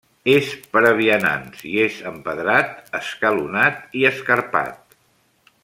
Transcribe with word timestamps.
És 0.35 0.47
per 0.75 0.81
a 0.91 0.93
vianants 0.99 1.59
i 1.73 1.73
és 1.83 1.99
empedrat, 2.11 2.73
escalonat 3.01 3.97
i 4.01 4.07
escarpat. 4.13 5.01